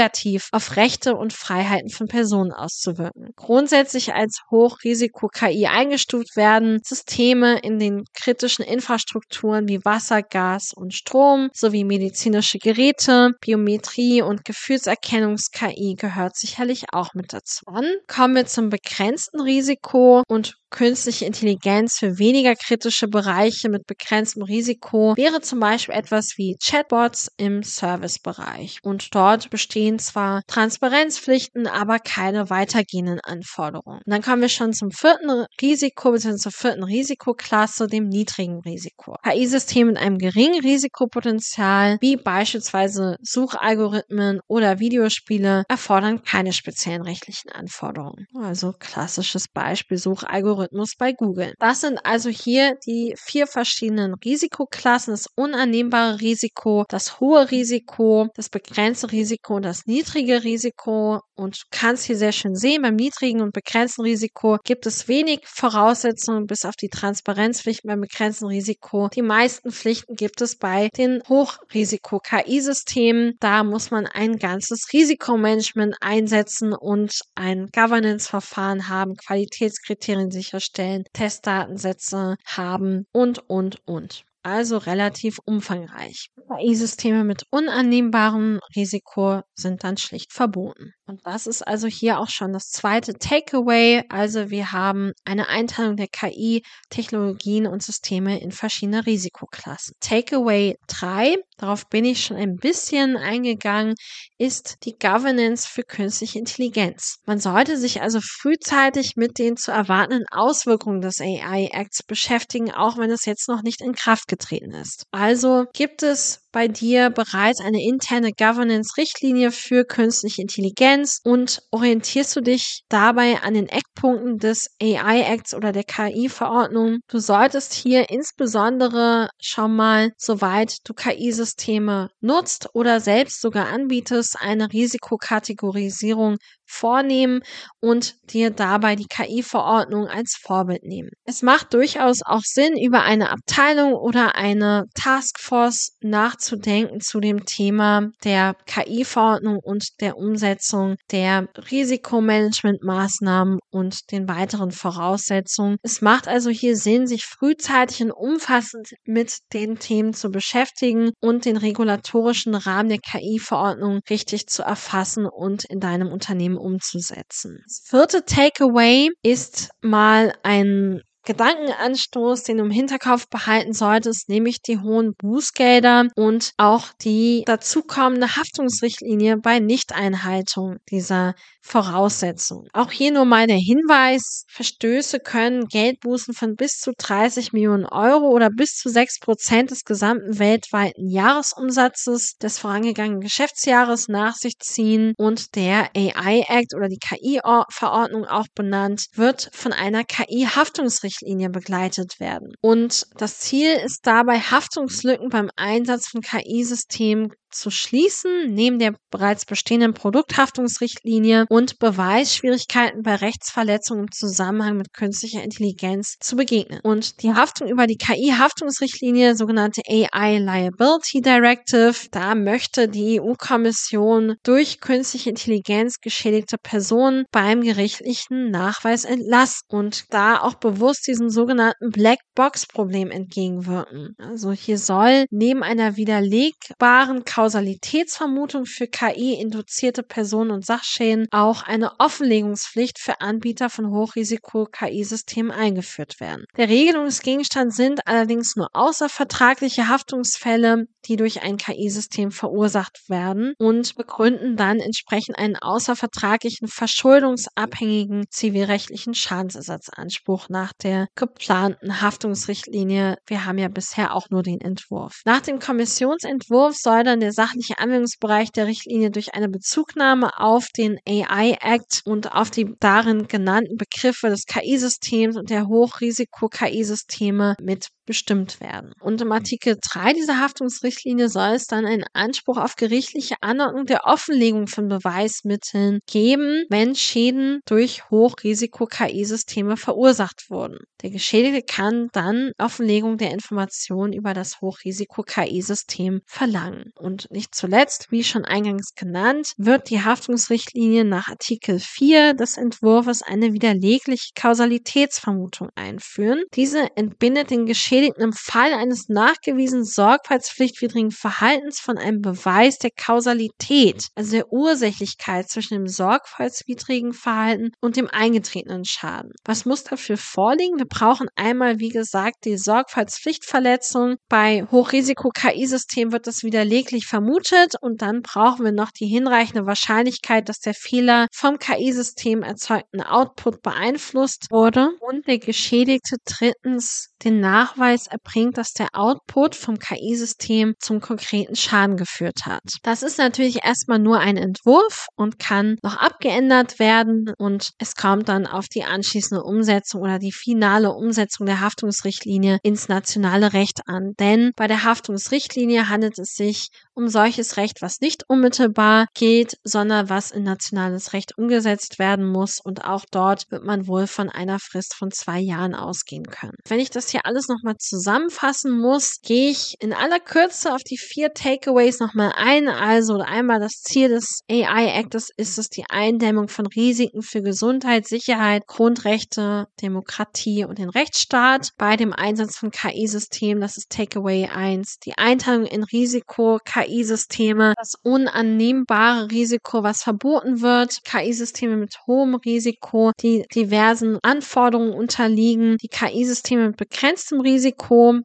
auf 0.53 0.77
Rechte 0.77 1.15
und 1.17 1.33
Freiheiten 1.33 1.91
von 1.91 2.09
Personen 2.09 2.53
auszuwirken. 2.53 3.31
Grundsätzlich 3.37 4.15
als 4.15 4.41
Hochrisiko-KI 4.51 5.67
eingestuft 5.67 6.37
werden 6.37 6.81
Systeme 6.83 7.59
in 7.59 7.79
den 7.79 8.05
kritischen 8.15 8.65
Infrastrukturen 8.65 9.69
wie 9.69 9.85
Wasser, 9.85 10.23
Gas 10.23 10.73
und 10.75 10.95
Strom 10.95 11.51
sowie 11.53 11.85
medizinische 11.85 12.59
Geräte, 12.59 13.33
Biometrie 13.41 14.23
und 14.23 14.45
Gefühlserkennungs-KI 14.45 15.97
gehört 15.99 16.37
sicherlich 16.37 16.85
auch 16.93 17.15
mit 17.15 17.33
dazu. 17.33 17.65
Dann 17.67 17.87
kommen 18.07 18.35
wir 18.35 18.47
zum 18.47 18.71
begrenzten 18.71 19.41
Risiko 19.41 20.23
und 20.29 20.55
künstliche 20.73 21.27
Intelligenz 21.27 21.99
für 21.99 22.19
weniger 22.19 22.57
kritische 22.57 23.07
Bereiche 23.07 23.69
mit 23.69 23.87
begrenztem 23.87 24.43
Risiko 24.43 25.15
wäre 25.17 25.41
zum 25.41 25.61
Beispiel 25.61 25.95
etwas 25.95 26.33
wie 26.37 26.57
Chatbots 26.61 27.31
im 27.37 27.63
Servicebereich. 27.63 28.79
Und 28.83 29.15
dort 29.15 29.51
bestehen 29.51 29.99
zwar 29.99 30.43
Transparenzpflichten, 30.49 31.67
aber 31.67 31.99
keine 31.99 32.51
weitergehenden 32.51 33.21
Anforderungen. 33.21 34.01
Und 34.05 34.13
dann 34.13 34.23
kommen 34.23 34.43
wir 34.43 34.49
schon 34.49 34.73
zum 34.73 34.91
vierten 34.91 35.47
Risiko 35.61 36.13
bzw. 36.13 36.37
zur 36.37 36.53
vierten 36.53 36.83
Risikoklasse, 36.83 37.87
dem 37.87 38.09
niedrigen 38.09 38.61
Risiko. 38.61 39.17
KI-Systeme 39.23 39.93
mit 39.93 39.99
einem 39.99 40.19
geringen 40.19 40.61
Risikopotenzial, 40.61 41.99
wie 42.01 42.17
beispielsweise 42.17 43.17
Suchalgorithmen 43.21 44.41
oder 44.49 44.79
Videospiele, 44.79 45.65
erfordern 45.69 46.23
keine 46.23 46.55
speziellen 46.55 47.03
rechtlichen 47.03 47.51
Anforderungen. 47.53 48.27
Also 48.35 48.73
klassisches 48.73 49.49
Beispiel 49.49 49.99
Suchalgorithmen 49.99 50.62
Algorithmus 50.63 50.95
bei 50.97 51.13
Google. 51.13 51.55
Das 51.59 51.81
sind 51.81 51.99
also 52.05 52.31
hier 52.31 52.77
die 52.87 53.15
vier 53.19 53.47
verschiedenen 53.47 54.15
Risikoklassen. 54.15 55.13
Das 55.13 55.27
unannehmbare 55.35 56.21
Risiko, 56.21 56.85
das 56.89 57.21
hohe 57.21 57.51
Risiko, 57.51 58.29
das 58.35 58.49
begrenzte 58.49 59.13
Risiko 59.13 59.57
und 59.57 59.65
das 59.65 59.85
niedrige 59.87 60.45
Risiko. 60.45 61.21
Und 61.35 61.57
du 61.57 61.63
kannst 61.71 62.05
hier 62.05 62.17
sehr 62.17 62.33
schön 62.33 62.55
sehen, 62.55 62.83
beim 62.83 62.97
niedrigen 62.97 63.41
und 63.41 63.53
begrenzten 63.53 64.03
Risiko 64.03 64.59
gibt 64.65 64.87
es 64.87 65.09
wenig 65.09 65.41
Voraussetzungen 65.45 66.47
bis 66.47 66.65
auf 66.65 66.77
die 66.77 66.89
Transparenzpflichten 66.89 67.89
beim 67.89 68.01
begrenzten 68.01 68.47
Risiko. 68.47 69.09
Die 69.09 69.23
meisten 69.23 69.73
Pflichten 69.73 70.15
gibt 70.15 70.41
es 70.41 70.57
bei 70.57 70.89
den 70.97 71.21
Hochrisiko-KI-Systemen. 71.29 73.35
Da 73.41 73.65
muss 73.65 73.91
man 73.91 74.07
ein 74.07 74.37
ganzes 74.37 74.93
Risikomanagement 74.93 75.97
einsetzen 76.01 76.75
und 76.75 77.19
ein 77.35 77.67
Governance-Verfahren 77.75 78.89
haben, 78.89 79.17
Qualitätskriterien 79.17 80.31
sich 80.31 80.52
sicherstellen, 80.53 81.05
Testdatensätze 81.15 82.37
haben 82.45 83.07
und, 83.13 83.39
und, 83.49 83.81
und 83.87 84.25
also 84.43 84.77
relativ 84.79 85.39
umfangreich. 85.45 86.31
KI-Systeme 86.49 87.23
mit 87.23 87.45
unannehmbarem 87.51 88.59
Risiko 88.75 89.43
sind 89.55 89.85
dann 89.85 89.97
schlicht 89.97 90.33
verboten. 90.33 90.93
Und 91.07 91.25
das 91.25 91.47
ist 91.47 91.63
also 91.63 91.87
hier 91.87 92.19
auch 92.19 92.29
schon 92.29 92.53
das 92.53 92.71
zweite 92.71 93.15
Takeaway. 93.15 94.03
Also 94.09 94.51
wir 94.51 94.73
haben 94.73 95.13
eine 95.25 95.49
Einteilung 95.49 95.97
der 95.97 96.09
KI-Technologien 96.09 97.67
und 97.67 97.83
Systeme 97.83 98.41
in 98.41 98.51
verschiedene 98.51 99.07
Risikoklassen. 99.07 99.95
Takeaway 100.01 100.77
3, 100.89 101.37
darauf 101.63 101.89
bin 101.89 102.05
ich 102.05 102.25
schon 102.25 102.37
ein 102.37 102.57
bisschen 102.57 103.17
eingegangen, 103.17 103.95
ist 104.37 104.79
die 104.85 104.97
Governance 104.99 105.69
für 105.69 105.85
künstliche 105.85 106.39
Intelligenz. 106.39 107.19
Man 107.25 107.39
sollte 107.39 107.77
sich 107.77 108.03
also 108.03 108.21
frühzeitig 108.21 109.13
mit 109.17 109.39
den 109.39 109.57
zu 109.57 109.71
erwartenden 109.71 110.27
Auswirkungen 110.31 111.01
des 111.01 111.21
AI-Acts 111.21 112.03
beschäftigen, 112.03 112.73
auch 112.73 112.99
wenn 112.99 113.11
es 113.11 113.25
jetzt 113.25 113.49
noch 113.49 113.63
nicht 113.63 113.81
in 113.81 113.95
Kraft 113.95 114.27
getreten 114.27 114.73
ist. 114.73 115.07
Also 115.13 115.67
gibt 115.73 116.03
es 116.03 116.42
bei 116.53 116.69
dir 116.69 117.11
bereits 117.11 117.61
eine 117.61 117.83
interne 117.83 118.33
Governance-Richtlinie 118.33 119.51
für 119.51 119.85
künstliche 119.85 120.43
Intelligenz 120.43 121.21
und 121.25 121.63
orientierst 121.71 122.37
du 122.37 122.41
dich 122.43 122.83
dabei 122.89 123.41
an 123.43 123.55
den 123.55 123.69
Eckpunkten 123.69 124.39
des 124.39 124.69
AI-Acts 124.81 125.55
oder 125.55 125.73
der 125.73 125.85
KI-Verordnung. 125.85 126.99
Du 127.09 127.19
solltest 127.19 127.73
hier 127.73 128.11
insbesondere 128.11 129.31
schon 129.41 129.75
mal, 129.75 130.13
soweit 130.19 130.77
du 130.85 130.93
KI-Systeme 130.93 132.11
nutzt 132.21 132.69
oder 132.75 133.01
selbst 133.01 133.41
sogar 133.41 133.69
anbietest, 133.69 134.37
eine 134.39 134.71
Risikokategorisierung 134.73 136.37
vornehmen 136.73 137.41
und 137.81 138.15
dir 138.33 138.51
dabei 138.51 138.97
die 138.97 139.07
KI-Verordnung 139.07 140.07
als 140.07 140.39
Vorbild 140.41 140.85
nehmen. 140.85 141.11
Es 141.25 141.43
macht 141.43 141.75
durchaus 141.75 142.21
auch 142.25 142.43
Sinn, 142.43 142.77
über 142.77 143.03
eine 143.03 143.31
Abteilung 143.31 143.93
oder 143.93 144.35
eine 144.37 144.87
Taskforce 144.95 145.97
nachzudenken 146.01 147.01
zu 147.01 147.21
dem 147.21 147.45
Thema 147.45 148.09
der 148.25 148.57
KI-Verordnung 148.67 149.59
und 149.63 150.01
der 150.01 150.17
Umsetzung 150.17 150.97
der 151.11 151.49
Risikomanagementmaßnahmen 151.71 153.59
und 153.71 154.11
den 154.11 154.29
weiteren 154.29 154.71
Voraussetzungen. 154.71 155.77
Es 155.83 156.01
macht 156.01 156.29
also 156.29 156.51
hier 156.51 156.77
Sinn, 156.77 157.07
sich 157.07 157.25
frühzeitig 157.25 158.03
und 158.03 158.13
umfassend 158.13 158.95
mit 159.05 159.39
den 159.53 159.79
Themen 159.79 160.15
zu 160.15 160.31
beschäftigen 160.31 161.11
und 161.21 161.45
den 161.45 161.57
regulatorischen 161.57 162.55
Rahmen 162.55 162.89
der 162.89 162.99
KI-Verordnung 162.99 164.01
richtig 164.09 164.47
zu 164.47 164.63
erfassen 164.63 165.27
und 165.27 165.65
in 165.65 165.81
deinem 165.81 166.09
Unternehmen 166.09 166.57
umzusetzen. 166.63 167.63
Das 167.65 167.83
vierte 167.85 168.25
Takeaway 168.25 169.11
ist 169.23 169.71
mal 169.83 170.33
ein 170.43 171.03
Gedankenanstoß, 171.25 172.43
den 172.43 172.59
du 172.59 172.65
im 172.65 172.71
Hinterkopf 172.71 173.29
behalten 173.29 173.73
solltest, 173.73 174.29
nämlich 174.29 174.61
die 174.61 174.79
hohen 174.79 175.15
Bußgelder 175.15 176.09
und 176.17 176.53
auch 176.57 176.87
die 177.01 177.45
dazukommende 177.47 178.35
Haftungsrichtlinie 178.35 179.37
bei 179.37 179.61
Nichteinhaltung 179.61 180.79
dieser 180.91 181.35
Voraussetzungen. 181.63 182.69
Auch 182.73 182.91
hier 182.91 183.13
nur 183.13 183.25
mal 183.25 183.47
der 183.47 183.57
Hinweis, 183.57 184.45
Verstöße 184.49 185.21
können 185.21 185.67
Geldbußen 185.67 186.35
von 186.35 186.57
bis 186.57 186.79
zu 186.79 186.93
30 186.99 187.53
Millionen 187.53 187.87
Euro 187.87 188.29
oder 188.31 188.51
bis 188.51 188.75
zu 188.75 188.89
6 188.89 189.21
Prozent 189.21 189.71
des 189.71 189.85
gesamten 189.85 190.39
weltweiten 190.39 191.09
Jahresumsatzes 191.09 192.35
des 192.43 192.59
vorangegangenen 192.59 193.21
Geschäftsjahres 193.21 194.09
nach 194.09 194.35
sich 194.35 194.59
ziehen 194.59 195.15
und 195.17 195.55
der 195.55 195.91
AI 195.97 196.45
Act 196.49 196.75
oder 196.75 196.89
die 196.89 196.99
KI-Verordnung 196.99 198.25
auch 198.27 198.47
benannt, 198.55 199.07
wird 199.15 199.49
von 199.53 199.73
einer 199.73 200.05
KI-Haftungsrichtlinie 200.05 201.49
begleitet 201.49 202.19
werden. 202.19 202.53
Und 202.61 203.07
das 203.17 203.39
Ziel 203.39 203.73
ist 203.85 204.01
dabei, 204.03 204.41
Haftungslücken 204.41 205.29
beim 205.29 205.49
Einsatz 205.57 206.09
von 206.09 206.21
KI-Systemen 206.21 207.33
zu 207.53 207.71
schließen, 207.71 208.53
neben 208.53 208.79
der 208.79 208.95
bereits 209.11 209.45
bestehenden 209.45 209.95
Produkthaftungsrichtlinie 209.95 211.47
und 211.49 211.79
Beweisschwierigkeiten 211.79 213.03
bei 213.03 213.17
Rechtsverletzungen 213.17 214.05
im 214.05 214.13
Zusammenhang 214.13 214.77
mit 214.77 214.93
künstlicher 214.93 215.43
Intelligenz 215.43 216.17
zu 216.21 216.37
begegnen. 216.37 216.81
Und 216.83 217.23
die 217.23 217.33
Haftung 217.33 217.69
über 217.69 217.87
die 217.87 217.97
KI-Haftungsrichtlinie, 217.97 219.37
sogenannte 219.37 219.83
AI 219.89 220.39
Liability 220.39 221.21
Directive, 221.21 221.95
da 222.11 222.35
möchte 222.35 222.89
die 222.89 223.21
EU-Kommission 223.21 224.37
durch 224.43 224.81
künstliche 224.81 225.31
Intelligenz 225.31 225.97
geschädigte 226.01 226.57
Personen 226.63 227.25
beim 227.31 227.61
gerichtlichen 227.61 228.51
Nachweis 228.51 229.05
entlassen 229.05 229.63
und 229.69 230.05
da 230.11 230.41
auch 230.41 230.55
bewusst 230.55 231.07
diesem 231.07 231.29
sogenannten 231.29 231.91
Black 231.91 232.19
Box 232.35 232.67
Problem 232.67 233.11
entgegenwirken. 233.11 234.15
Also 234.19 234.53
hier 234.53 234.79
soll 234.79 235.27
neben 235.31 235.63
einer 235.63 235.97
widerlegbaren 235.97 237.25
Kausalitätsvermutung 237.43 238.67
für 238.67 238.87
KI-induzierte 238.87 240.05
Personen- 240.05 240.53
und 240.53 240.65
Sachschäden 240.65 241.27
auch 241.33 241.65
eine 241.65 241.99
Offenlegungspflicht 241.99 243.01
für 243.01 243.21
Anbieter 243.21 243.69
von 243.69 243.91
Hochrisiko-KI-Systemen 243.91 245.51
eingeführt 245.51 246.21
werden. 246.21 246.45
Der 246.57 246.69
Regelungsgegenstand 246.69 247.75
sind 247.75 248.07
allerdings 248.07 248.55
nur 248.55 248.69
außervertragliche 248.75 249.89
Haftungsfälle, 249.89 250.85
die 251.07 251.17
durch 251.17 251.43
ein 251.43 251.57
KI-System 251.57 252.31
verursacht 252.31 253.01
werden 253.09 253.55
und 253.59 253.97
begründen 253.97 254.55
dann 254.57 254.79
entsprechend 254.79 255.37
einen 255.37 255.57
außervertraglichen 255.57 256.69
verschuldungsabhängigen 256.69 258.27
zivilrechtlichen 258.31 259.15
Schadensersatzanspruch 259.15 260.49
nach 260.49 260.73
der 260.81 261.09
geplanten 261.17 262.01
Haftungsrichtlinie. 262.01 263.17
Wir 263.27 263.47
haben 263.47 263.59
ja 263.59 263.67
bisher 263.67 264.15
auch 264.15 264.31
nur 264.31 264.45
den 264.45 264.61
Entwurf. 264.61 265.23
Nach 265.25 265.41
dem 265.41 265.59
Kommissionsentwurf 265.59 266.77
soll 266.77 267.03
dann 267.03 267.19
der 267.19 267.32
der 267.33 267.47
sachliche 267.47 267.79
Anwendungsbereich 267.79 268.53
der 268.53 268.67
Richtlinie 268.67 269.11
durch 269.11 269.35
eine 269.35 269.49
Bezugnahme 269.49 270.39
auf 270.39 270.69
den 270.77 270.99
AI 271.07 271.57
Act 271.61 272.03
und 272.05 272.33
auf 272.33 272.51
die 272.51 272.75
darin 272.79 273.27
genannten 273.27 273.77
Begriffe 273.77 274.29
des 274.29 274.45
KI-Systems 274.45 275.37
und 275.37 275.49
der 275.51 275.67
Hochrisiko-KI-Systeme 275.67 277.55
mit 277.61 277.89
bestimmt 278.05 278.61
werden. 278.61 278.93
Und 279.01 279.21
im 279.21 279.33
Artikel 279.33 279.77
3 279.81 280.15
dieser 280.15 280.41
Haftungsrichtlinie 280.41 281.29
soll 281.29 281.55
es 281.55 281.67
dann 281.67 281.87
einen 281.87 282.05
Anspruch 282.13 282.59
auf 282.59 282.77
gerichtliche 282.77 283.37
Anordnung 283.41 283.87
der 283.87 284.05
Offenlegung 284.05 284.67
von 284.67 284.89
Beweismitteln 284.89 286.01
geben, 286.07 286.65
wenn 286.69 286.95
Schäden 286.95 287.61
durch 287.67 288.11
Hochrisiko-KI-Systeme 288.11 289.77
verursacht 289.77 290.47
wurden. 290.51 290.79
Der 291.03 291.11
Geschädigte 291.11 291.63
kann 291.63 292.09
dann 292.13 292.53
Offenlegung 292.59 293.19
der 293.19 293.33
Informationen 293.33 294.13
über 294.13 294.35
das 294.35 294.61
Hochrisiko-KI-System 294.61 296.21
verlangen. 296.27 296.91
Und 296.97 297.31
nicht 297.31 297.55
zuletzt, 297.55 298.09
wie 298.11 298.25
schon 298.25 298.45
eingangs 298.45 298.95
genannt, 298.95 299.53
wird 299.57 299.91
die 299.91 300.03
Haftungsrichtlinie 300.03 301.05
nach 301.05 301.29
Artikel 301.29 301.79
4 301.81 302.35
des 302.35 302.57
Entwurfs 302.57 303.23
eine 303.23 303.53
widerlegliche 303.53 304.31
Kausalitätsvermutung 304.35 305.69
einführen. 305.75 306.45
Diese 306.55 306.89
entbindet 306.97 307.51
den 307.51 307.67
Geschädigten 307.67 307.92
im 307.93 308.33
Fall 308.33 308.73
eines 308.73 309.09
nachgewiesenen 309.09 309.85
sorgfaltspflichtwidrigen 309.85 311.11
Verhaltens 311.11 311.79
von 311.79 311.99
einem 311.99 312.23
Beweis 312.23 312.79
der 312.79 312.91
Kausalität, 312.91 314.09
also 314.15 314.33
der 314.33 314.51
Ursächlichkeit 314.51 315.51
zwischen 315.51 315.75
dem 315.75 315.87
sorgfaltswidrigen 315.87 317.13
Verhalten 317.13 317.73
und 317.81 317.97
dem 317.97 318.09
eingetretenen 318.09 318.85
Schaden. 318.87 319.33
Was 319.45 319.67
muss 319.67 319.85
dafür 319.85 320.17
vorliegen? 320.17 320.79
Wir 320.79 320.87
brauchen 320.87 321.29
einmal, 321.37 321.81
wie 321.81 321.91
gesagt, 321.91 322.47
die 322.47 322.57
Sorgfaltspflichtverletzung. 322.57 324.17
Bei 324.29 324.65
Hochrisiko-KI-Systemen 324.71 326.13
wird 326.13 326.27
das 326.27 326.43
widerleglich 326.43 327.07
vermutet 327.07 327.75
und 327.81 328.01
dann 328.01 328.23
brauchen 328.23 328.65
wir 328.65 328.73
noch 328.73 328.91
die 328.91 329.07
hinreichende 329.07 329.67
Wahrscheinlichkeit, 329.67 330.49
dass 330.49 330.61
der 330.61 330.75
Fehler 330.75 331.27
vom 331.31 331.59
KI-System 331.59 332.43
erzeugten 332.43 333.03
Output 333.03 333.61
beeinflusst 333.61 334.47
wurde 334.51 334.93
und 335.01 335.27
der 335.27 335.39
Geschädigte 335.39 336.17
drittens 336.25 337.11
den 337.25 337.41
Nachweis 337.41 337.82
erbringt, 337.83 338.59
dass 338.59 338.73
der 338.73 338.89
Output 338.93 339.55
vom 339.55 339.79
KI-System 339.79 340.75
zum 340.79 341.01
konkreten 341.01 341.57
Schaden 341.57 341.97
geführt 341.97 342.47
hat. 342.47 342.63
Das 342.83 343.03
ist 343.03 343.19
natürlich 343.19 343.65
erstmal 343.65 343.99
nur 343.99 344.19
ein 344.19 344.37
Entwurf 344.37 345.07
und 345.17 345.39
kann 345.39 345.77
noch 345.83 345.97
abgeändert 345.97 346.79
werden 346.79 347.33
und 347.39 347.71
es 347.79 347.95
kommt 347.95 348.29
dann 348.29 348.47
auf 348.47 348.67
die 348.69 348.85
anschließende 348.85 349.43
Umsetzung 349.43 350.03
oder 350.03 350.19
die 350.19 350.33
finale 350.33 350.93
Umsetzung 350.93 351.47
der 351.47 351.61
Haftungsrichtlinie 351.61 352.59
ins 352.63 352.89
nationale 352.89 353.53
Recht 353.53 353.81
an. 353.87 354.13
Denn 354.19 354.53
bei 354.57 354.67
der 354.67 354.85
Haftungsrichtlinie 354.85 355.89
handelt 355.89 356.19
es 356.19 356.35
sich 356.35 356.69
um 356.95 357.09
solches 357.09 357.57
Recht, 357.57 357.83
was 357.83 358.01
nicht 358.01 358.25
unmittelbar 358.29 359.07
gilt, 359.15 359.55
sondern 359.65 360.09
was 360.09 360.31
in 360.31 360.43
nationales 360.43 361.13
Recht 361.13 361.37
umgesetzt 361.39 361.99
werden 361.99 362.27
muss. 362.27 362.61
Und 362.63 362.85
auch 362.85 363.05
dort 363.11 363.51
wird 363.51 363.65
man 363.65 363.87
wohl 363.87 364.07
von 364.07 364.29
einer 364.29 364.59
Frist 364.59 364.95
von 364.95 365.11
zwei 365.11 365.41
Jahren 365.41 365.75
ausgehen 365.75 366.25
können. 366.25 366.57
Wenn 366.69 366.81
ich 366.81 366.91
das 366.91 367.09
hier 367.09 367.25
alles 367.25 367.49
nochmal 367.49 367.72
zusammenfassen 367.79 368.79
muss, 368.79 369.21
gehe 369.23 369.51
ich 369.51 369.77
in 369.81 369.93
aller 369.93 370.21
Kürze 370.21 370.75
auf 370.75 370.83
die 370.83 370.99
vier 370.99 371.33
Takeaways 371.33 372.01
nochmal 372.01 372.33
ein. 372.37 372.69
Also 372.69 373.19
einmal 373.19 373.61
das 373.61 373.83
Ziel 373.83 374.09
des 374.09 374.41
AI 374.51 374.99
Actes 374.99 375.31
ist 375.37 375.59
es 375.59 375.69
die 375.69 375.85
Eindämmung 375.89 376.49
von 376.49 376.67
Risiken 376.67 377.23
für 377.23 377.43
Gesundheit, 377.43 378.07
Sicherheit, 378.07 378.67
Grundrechte, 378.67 379.67
Demokratie 379.81 380.65
und 380.65 380.79
den 380.79 380.89
Rechtsstaat 380.89 381.71
bei 381.79 381.97
dem 381.97 382.13
Einsatz 382.13 382.57
von 382.57 382.71
KI-Systemen. 382.71 383.61
Das 383.61 383.77
ist 383.77 383.91
Takeaway 383.91 384.47
1. 384.47 384.99
Die 385.05 385.17
Einteilung 385.17 385.67
in 385.67 385.85
Risiko, 385.85 386.59
KI-Systeme, 386.65 387.75
das 387.77 387.95
unannehmbare 388.03 389.31
Risiko, 389.31 389.83
was 389.83 390.03
verboten 390.03 390.61
wird, 390.61 391.05
KI-Systeme 391.05 391.77
mit 391.77 391.97
hohem 392.07 392.35
Risiko, 392.35 393.13
die 393.21 393.45
diversen 393.55 394.19
Anforderungen 394.23 394.93
unterliegen, 394.93 395.77
die 395.79 395.89
KI-Systeme 395.89 396.69
mit 396.69 396.77
begrenztem 396.77 397.41
Risiko, 397.41 397.62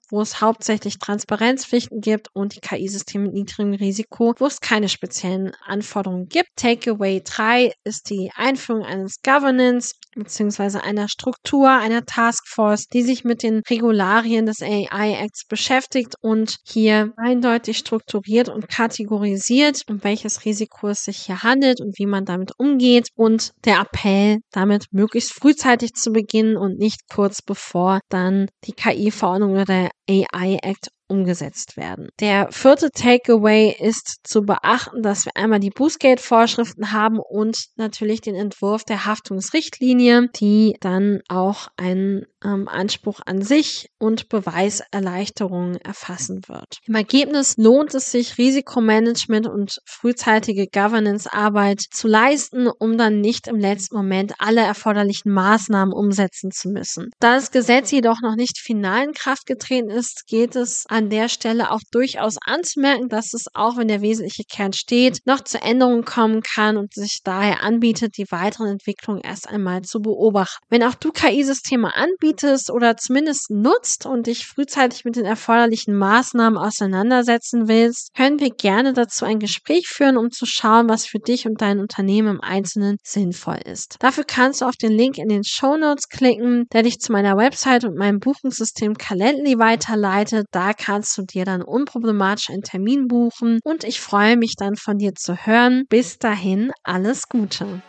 wo 0.10 0.22
es 0.22 0.42
hauptsächlich 0.42 1.00
Transparenzpflichten 1.00 2.02
gibt 2.02 2.30
und 2.34 2.56
die 2.56 2.60
KI-Systeme 2.60 3.26
mit 3.26 3.34
niedrigem 3.34 3.74
Risiko, 3.74 4.34
wo 4.38 4.48
es 4.48 4.60
keine 4.60 4.90
speziellen 4.90 5.52
Anforderungen 5.66 6.28
gibt. 6.28 6.50
Takeaway 6.56 7.22
3 7.24 7.74
ist 7.84 8.10
die 8.10 8.32
Einführung 8.36 8.84
eines 8.84 9.22
Governance 9.22 9.94
bzw. 10.24 10.80
einer 10.80 11.08
Struktur, 11.08 11.70
einer 11.70 12.06
Taskforce, 12.06 12.88
die 12.88 13.04
sich 13.04 13.24
mit 13.24 13.44
den 13.44 13.62
Regularien 13.70 14.46
des 14.46 14.62
AI 14.62 15.14
Acts 15.22 15.46
beschäftigt 15.48 16.16
und 16.22 16.58
hier 16.66 17.14
eindeutig 17.18 17.78
strukturiert 17.78 18.50
und 18.50 18.70
kategorisiert, 18.70 19.84
um 19.90 20.04
welches 20.04 20.46
Risiko 20.46 20.90
es 20.90 21.04
sich 21.04 21.18
hier 21.18 21.44
handelt 21.44 21.82
und 21.82 21.98
wie 21.98 22.06
man 22.06 22.26
damit 22.26 22.52
umgeht 22.58 23.10
und 23.16 23.52
der 23.66 23.82
Appell, 23.82 24.40
damit 24.52 24.86
möglichst 24.92 25.34
frühzeitig 25.34 25.94
zu 25.94 26.12
beginnen 26.12 26.58
und 26.58 26.78
nicht 26.78 27.02
kurz 27.10 27.42
bevor 27.42 28.00
dann 28.10 28.48
die 28.66 28.74
KI-Verordnung 28.74 29.52
oder 29.52 29.66
der 29.66 29.90
AI 30.10 30.58
Act 30.62 30.90
umgesetzt 31.08 31.78
werden. 31.78 32.10
Der 32.20 32.52
vierte 32.52 32.92
Takeaway 32.92 33.76
ist 33.80 34.20
zu 34.24 34.42
beachten, 34.42 35.02
dass 35.02 35.26
wir 35.26 35.32
einmal 35.36 35.60
die 35.60 35.70
Bußgeldvorschriften 35.70 36.92
haben 36.92 37.20
und 37.20 37.58
natürlich 37.76 38.22
den 38.22 38.36
Entwurf 38.36 38.84
der 38.84 39.06
Haftungsrichtlinie, 39.06 40.30
die 40.36 40.76
dann 40.82 41.22
auch 41.30 41.70
einen 41.78 42.26
ähm, 42.44 42.68
Anspruch 42.68 43.22
an 43.26 43.42
sich 43.42 43.90
und 43.98 44.30
Beweiserleichterungen 44.30 45.78
erfassen 45.78 46.42
wird. 46.48 46.80
Im 46.86 46.96
Ergebnis 46.96 47.56
lohnt 47.58 47.94
es 47.94 48.12
sich, 48.12 48.38
Risikomanagement 48.38 49.48
und 49.48 49.78
frühzeitige 49.86 50.68
Governance-Arbeit 50.68 51.82
zu 51.92 52.08
leisten, 52.08 52.68
um 52.68 52.98
dann 52.98 53.22
nicht 53.22 53.48
im 53.48 53.58
letzten 53.58 53.96
Moment 53.96 54.34
alle 54.40 54.62
erforderlichen 54.62 55.32
Maßnahmen 55.32 55.94
umsetzen 55.94 56.52
zu 56.52 56.70
müssen. 56.70 57.10
Da 57.20 57.36
das 57.36 57.52
Gesetz 57.52 57.92
jedoch 57.92 58.22
noch 58.22 58.36
nicht 58.36 58.58
final 58.58 59.06
in 59.06 59.14
Kraft 59.14 59.46
getreten 59.46 59.90
ist, 59.90 60.26
geht 60.28 60.56
es 60.56 60.86
der 61.02 61.30
Stelle 61.30 61.72
auch 61.72 61.82
durchaus 61.92 62.38
anzumerken, 62.46 63.10
dass 63.10 63.34
es 63.34 63.46
auch, 63.54 63.78
wenn 63.78 63.88
der 63.88 64.02
wesentliche 64.02 64.44
Kern 64.44 64.74
steht, 64.74 65.20
noch 65.26 65.42
zu 65.42 65.62
Änderungen 65.62 66.06
kommen 66.06 66.42
kann 66.42 66.78
und 66.78 66.94
sich 66.94 67.20
daher 67.24 67.64
anbietet, 67.64 68.18
die 68.18 68.26
weiteren 68.30 68.68
Entwicklungen 68.68 69.22
erst 69.22 69.48
einmal 69.48 69.84
zu 69.84 70.00
beobachten. 70.00 70.64
Wenn 70.70 70.84
auch 70.84 70.96
du 70.96 71.12
KI-Systeme 71.12 71.96
anbietest 71.96 72.72
oder 72.72 72.98
zumindest 72.98 73.50
nutzt 73.50 74.06
und 74.06 74.28
dich 74.28 74.46
frühzeitig 74.46 75.06
mit 75.06 75.16
den 75.16 75.26
erforderlichen 75.26 75.96
Maßnahmen 75.96 76.58
auseinandersetzen 76.58 77.68
willst, 77.68 78.14
können 78.16 78.40
wir 78.40 78.50
gerne 78.50 78.94
dazu 78.94 79.26
ein 79.26 79.40
Gespräch 79.40 79.88
führen, 79.88 80.18
um 80.18 80.32
zu 80.32 80.46
schauen, 80.46 80.90
was 80.90 81.06
für 81.06 81.20
dich 81.20 81.48
und 81.48 81.62
dein 81.62 81.80
Unternehmen 81.80 82.36
im 82.36 82.42
Einzelnen 82.42 82.98
sinnvoll 83.04 83.60
ist. 83.66 83.98
Dafür 84.00 84.24
kannst 84.24 84.62
du 84.62 84.66
auf 84.66 84.76
den 84.76 84.92
Link 84.92 85.18
in 85.18 85.30
den 85.30 85.44
Show 85.44 85.78
Notes 85.78 86.10
klicken, 86.10 86.66
der 86.74 86.84
dich 86.84 87.00
zu 87.00 87.12
meiner 87.12 87.38
Website 87.38 87.86
und 87.86 87.96
meinem 87.96 88.20
Buchungssystem 88.20 88.96
Calendly 88.96 89.60
weiterleitet. 89.60 90.48
Da 90.52 90.74
kannst 90.88 91.18
du 91.18 91.24
dir 91.24 91.44
dann 91.44 91.64
unproblematisch 91.64 92.50
einen 92.50 92.62
Termin 92.62 93.10
buchen 93.10 93.60
und 93.66 93.84
ich 93.84 94.00
freue 94.00 94.38
mich 94.38 94.56
dann 94.56 94.78
von 94.78 94.98
dir 94.98 95.16
zu 95.16 95.36
hören. 95.36 95.84
Bis 95.90 96.18
dahin 96.18 96.72
alles 96.82 97.28
Gute. 97.28 97.82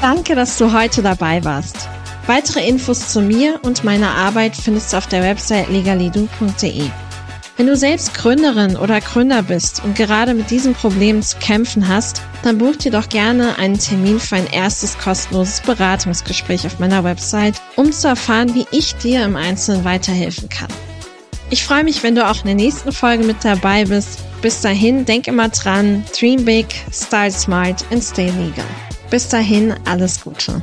Danke, 0.00 0.34
dass 0.34 0.56
du 0.56 0.72
heute 0.72 1.02
dabei 1.02 1.44
warst. 1.44 1.76
Weitere 2.26 2.66
Infos 2.66 3.12
zu 3.12 3.20
mir 3.20 3.60
und 3.62 3.84
meiner 3.84 4.12
Arbeit 4.12 4.56
findest 4.56 4.94
du 4.94 4.96
auf 4.96 5.06
der 5.06 5.22
Website 5.22 5.68
legalidu.de. 5.68 6.90
Wenn 7.56 7.68
du 7.68 7.76
selbst 7.76 8.12
Gründerin 8.12 8.76
oder 8.76 9.00
Gründer 9.00 9.42
bist 9.42 9.82
und 9.82 9.96
gerade 9.96 10.34
mit 10.34 10.50
diesem 10.50 10.74
Problem 10.74 11.22
zu 11.22 11.38
kämpfen 11.38 11.88
hast, 11.88 12.20
dann 12.42 12.58
buch 12.58 12.76
dir 12.76 12.92
doch 12.92 13.08
gerne 13.08 13.56
einen 13.58 13.78
Termin 13.78 14.20
für 14.20 14.36
ein 14.36 14.46
erstes 14.46 14.98
kostenloses 14.98 15.62
Beratungsgespräch 15.62 16.66
auf 16.66 16.78
meiner 16.78 17.02
Website, 17.02 17.54
um 17.76 17.92
zu 17.92 18.08
erfahren, 18.08 18.54
wie 18.54 18.66
ich 18.72 18.94
dir 18.96 19.24
im 19.24 19.36
Einzelnen 19.36 19.86
weiterhelfen 19.86 20.50
kann. 20.50 20.68
Ich 21.48 21.64
freue 21.64 21.84
mich, 21.84 22.02
wenn 22.02 22.14
du 22.14 22.28
auch 22.28 22.40
in 22.40 22.46
der 22.46 22.54
nächsten 22.56 22.92
Folge 22.92 23.24
mit 23.24 23.42
dabei 23.42 23.86
bist. 23.86 24.18
Bis 24.42 24.60
dahin, 24.60 25.06
denk 25.06 25.26
immer 25.26 25.48
dran, 25.48 26.04
dream 26.18 26.44
big, 26.44 26.66
style 26.92 27.30
smart 27.30 27.86
and 27.90 28.04
stay 28.04 28.26
legal. 28.26 28.66
Bis 29.08 29.28
dahin, 29.28 29.74
alles 29.86 30.20
Gute. 30.20 30.60